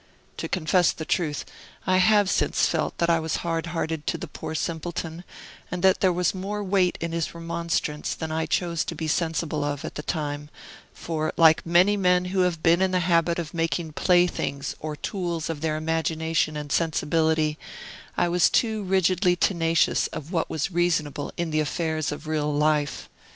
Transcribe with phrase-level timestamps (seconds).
[0.37, 1.45] To confess the truth,
[1.85, 5.23] I have since felt that I was hard hearted to the poor simpleton,
[5.69, 9.63] and that there was more weight in his remonstrance than I chose to be sensible
[9.63, 10.49] of, at the time;
[10.91, 15.51] for, like many men who have been in the habit of making playthings or tools
[15.51, 17.59] of their imagination and sensibility,
[18.17, 23.07] I was too rigidly tenacious of what was reasonable in the affairs of real life.